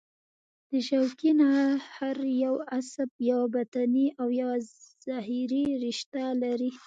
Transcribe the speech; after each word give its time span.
د 0.69 0.71
شوکي 0.87 1.31
نخاع 1.39 1.71
هر 1.95 2.17
یو 2.43 2.55
عصب 2.77 3.09
یوه 3.29 3.45
بطني 3.55 4.07
او 4.21 4.27
یوه 4.41 4.55
ظهري 5.05 5.65
رشته 5.85 6.23
لري. 6.41 6.71